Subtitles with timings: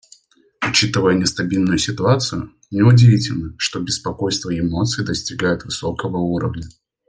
[0.67, 6.65] Учитывая нестабильность ситуации, неудивительно, что беспокойство и эмоции достигают высокого уровня.